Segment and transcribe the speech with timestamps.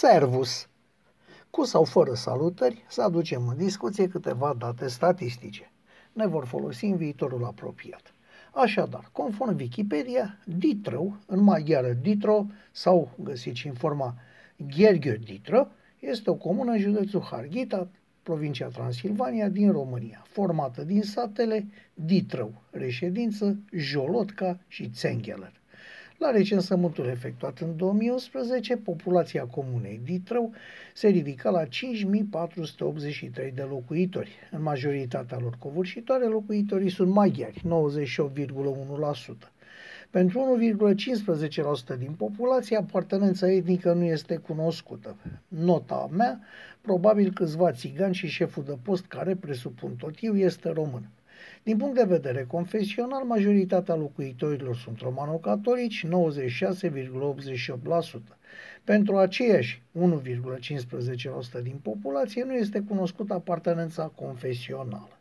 [0.00, 0.68] Servus!
[1.50, 5.70] Cu sau fără salutări, să aducem în discuție câteva date statistice.
[6.12, 8.14] Ne vor folosi în viitorul apropiat.
[8.52, 14.14] Așadar, conform Wikipedia, Ditrău, în maghiară Ditro sau găsiți în forma
[14.56, 15.66] Gherghe Ditro,
[15.98, 17.88] este o comună în județul Harghita,
[18.22, 25.52] provincia Transilvania din România, formată din satele Ditrău, reședință, Jolotca și Țengheler.
[26.18, 30.52] La recensământul efectuat în 2011, populația comunei Ditrău
[30.94, 34.30] se ridică la 5483 de locuitori.
[34.50, 39.52] În majoritatea lor covârșitoare, locuitorii sunt maghiari, 98,1%.
[40.10, 40.58] Pentru
[41.94, 45.16] 1,15% din populație, apartenența etnică nu este cunoscută.
[45.48, 46.40] Nota mea,
[46.80, 51.08] probabil câțiva țigani și șeful de post care, presupun tot eu, este român.
[51.62, 56.10] Din punct de vedere confesional, majoritatea locuitorilor sunt romano-catolici, 96,88%.
[58.84, 65.18] Pentru aceiași 1,15% din populație nu este cunoscută apartenența confesională.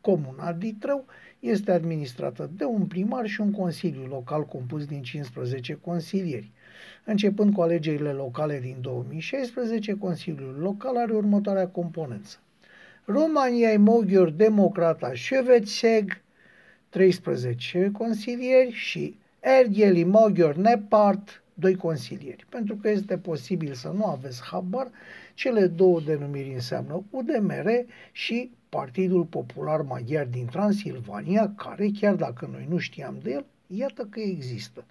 [0.00, 1.04] Comuna Ditrău
[1.40, 6.50] este administrată de un primar și un consiliu local compus din 15 consilieri.
[7.04, 12.38] Începând cu alegerile locale din 2016, Consiliul Local are următoarea componență.
[13.04, 16.22] România Moghior Democrata Șevețeg,
[16.88, 22.46] 13 consilieri și Ergheli Moghior Nepart, doi consilieri.
[22.48, 24.90] Pentru că este posibil să nu aveți habar,
[25.34, 27.70] cele două denumiri înseamnă UDMR
[28.12, 34.06] și Partidul Popular Maghiar din Transilvania, care, chiar dacă noi nu știam de el, iată
[34.10, 34.84] că există.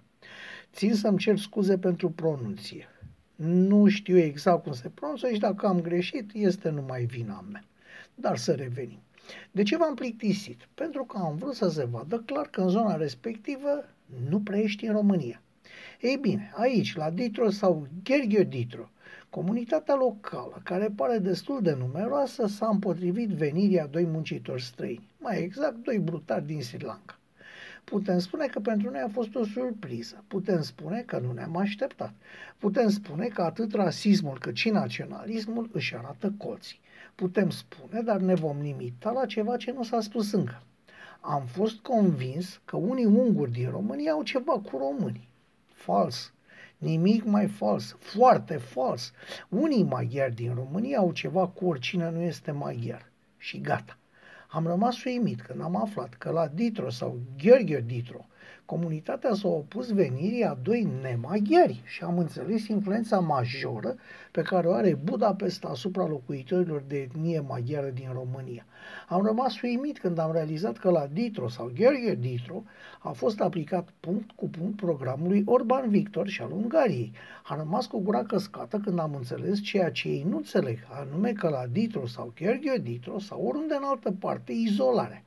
[0.72, 2.88] Țin să-mi cer scuze pentru pronunție.
[3.36, 7.64] Nu știu exact cum se pronunță și dacă am greșit, este numai vina mea.
[8.22, 8.98] Dar să revenim.
[9.50, 10.68] De ce v-am plictisit?
[10.74, 13.84] Pentru că am vrut să se vadă clar că în zona respectivă
[14.28, 15.40] nu prea ești în România.
[16.00, 18.90] Ei bine, aici, la Ditro sau Gherghio Ditro,
[19.30, 25.42] comunitatea locală, care pare destul de numeroasă, s-a împotrivit venirii a doi muncitori străini, mai
[25.42, 27.18] exact doi brutari din Sri Lanka.
[27.84, 30.24] Putem spune că pentru noi a fost o surpriză.
[30.26, 32.12] Putem spune că nu ne-am așteptat.
[32.58, 36.80] Putem spune că atât rasismul cât și naționalismul își arată colții.
[37.14, 40.62] Putem spune, dar ne vom limita la ceva ce nu s-a spus încă.
[41.20, 45.28] Am fost convins că unii unguri din România au ceva cu românii.
[45.66, 46.32] Fals.
[46.76, 47.96] Nimic mai fals.
[47.98, 49.12] Foarte fals.
[49.48, 53.10] Unii maghiari din România au ceva cu oricine nu este maghiar.
[53.38, 53.96] Și gata.
[54.48, 58.26] Am rămas uimit când am aflat că la Ditro sau Gheorghe Ditro
[58.64, 63.94] comunitatea s-a opus venirii a doi nemaghiari și am înțeles influența majoră
[64.30, 68.66] pe care o are Budapesta asupra locuitorilor de etnie maghiară din România.
[69.08, 72.62] Am rămas uimit când am realizat că la Ditro sau Gheorghe Ditro
[73.00, 77.12] a fost aplicat punct cu punct programului Orban Victor și al Ungariei.
[77.44, 81.48] Am rămas cu gura căscată când am înțeles ceea ce ei nu înțeleg, anume că
[81.48, 85.22] la Ditro sau Gheorghe Ditro sau oriunde în altă parte izolarea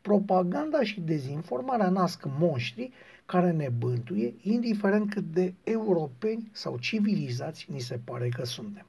[0.00, 2.90] propaganda și dezinformarea nasc monștri
[3.26, 8.86] care ne bântuie, indiferent cât de europeni sau civilizați ni se pare că suntem.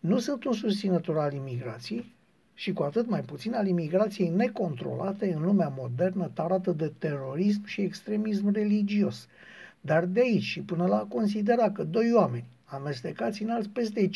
[0.00, 2.14] Nu sunt un susținător al imigrației
[2.54, 7.80] și cu atât mai puțin al imigrației necontrolate în lumea modernă tarată de terorism și
[7.80, 9.28] extremism religios.
[9.80, 14.08] Dar de aici și până la a considera că doi oameni amestecați în alți peste
[14.08, 14.10] 5.000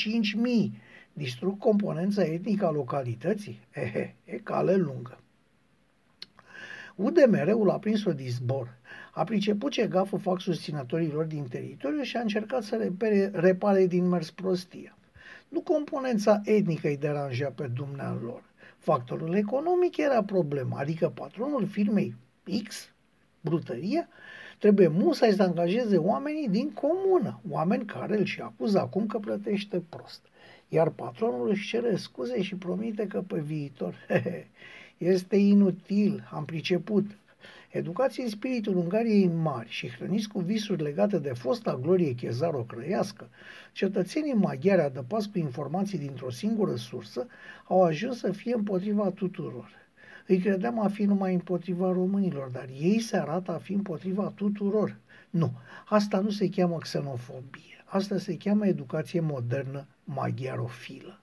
[1.12, 5.21] distrug componența etnică a localității, ehe, e cale lungă.
[6.96, 8.78] UDMR-ul a prins o disbor.
[9.12, 14.08] A priceput ce gafă fac susținătorilor din teritoriu și a încercat să repere, repare din
[14.08, 14.96] mers prostia.
[15.48, 18.42] Nu componența etnică îi deranja pe dumnealor.
[18.78, 22.14] Factorul economic era problema, adică patronul firmei
[22.64, 22.92] X,
[23.40, 24.08] brutăria,
[24.58, 29.82] trebuie musai să angajeze oamenii din comună, oameni care îl și acuză acum că plătește
[29.88, 30.20] prost.
[30.68, 33.94] Iar patronul își cere scuze și promite că pe viitor
[35.02, 37.06] este inutil, am priceput.
[37.70, 43.28] Educație în spiritul Ungariei mari și hrăniți cu visuri legate de fosta glorie chezaro-crăiască,
[43.72, 47.26] cetățenii maghiari adăpați cu informații dintr-o singură sursă
[47.68, 49.70] au ajuns să fie împotriva tuturor.
[50.26, 54.96] Îi credeam a fi numai împotriva românilor, dar ei se arată a fi împotriva tuturor.
[55.30, 55.52] Nu,
[55.84, 61.20] asta nu se cheamă xenofobie, asta se cheamă educație modernă maghiarofilă.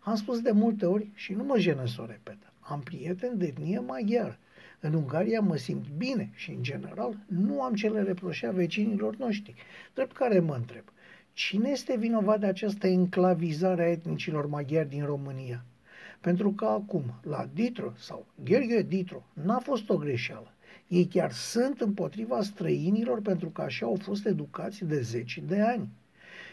[0.00, 2.36] Am spus de multe ori și nu mă jenă să o repet.
[2.68, 4.38] Am prieteni de etnie maghiar.
[4.80, 9.54] În Ungaria mă simt bine și, în general, nu am ce le reproșea vecinilor noștri.
[9.94, 10.84] Drept care mă întreb,
[11.32, 15.64] cine este vinovat de această enclavizare a etnicilor maghiari din România?
[16.20, 20.52] Pentru că acum, la Ditro sau Gheorghe Ditro, n-a fost o greșeală.
[20.88, 25.88] Ei chiar sunt împotriva străinilor pentru că așa au fost educați de zeci de ani.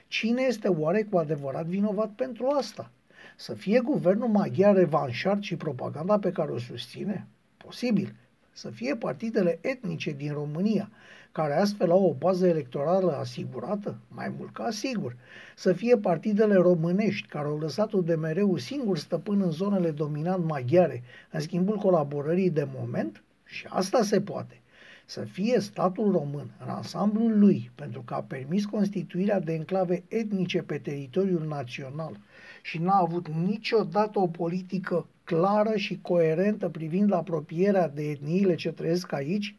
[0.08, 2.92] Cine este oare cu adevărat vinovat pentru asta?
[3.36, 7.28] Să fie guvernul maghiar revanșar și propaganda pe care o susține?
[7.58, 8.16] Posibil.
[8.52, 10.90] Să fie partidele etnice din România,
[11.32, 13.98] care astfel au o bază electorală asigurată?
[14.08, 15.16] Mai mult ca sigur.
[15.56, 21.04] Să fie partidele românești, care au lăsat-o de mereu singur stăpân în zonele dominant maghiare,
[21.32, 23.24] în schimbul colaborării de moment?
[23.46, 24.62] Și asta se poate
[25.06, 30.62] să fie statul român în ansamblul lui pentru că a permis constituirea de enclave etnice
[30.62, 32.18] pe teritoriul național
[32.66, 39.12] și n-a avut niciodată o politică clară și coerentă privind apropierea de etniile ce trăiesc
[39.12, 39.56] aici,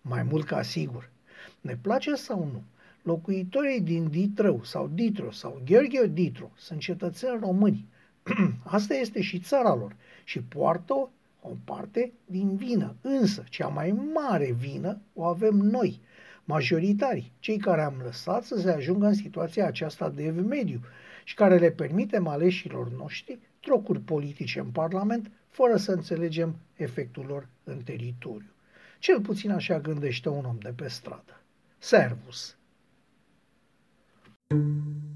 [0.00, 1.10] mai mult ca sigur.
[1.60, 2.62] Ne place sau nu?
[3.02, 7.86] Locuitorii din Ditrău sau Ditro sau Gheorghe Ditro sunt cetățeni români.
[8.64, 11.10] Asta este și țara lor și poartă
[11.40, 12.94] o parte din vină.
[13.00, 16.00] Însă, cea mai mare vină o avem noi,
[16.44, 20.80] majoritari, cei care am lăsat să se ajungă în situația aceasta de mediu
[21.24, 27.48] și care le permitem aleșilor noștri trocuri politice în Parlament fără să înțelegem efectul lor
[27.64, 28.50] în teritoriu.
[28.98, 31.40] Cel puțin așa gândește un om de pe stradă.
[31.78, 32.54] Servus!
[34.48, 35.09] thank you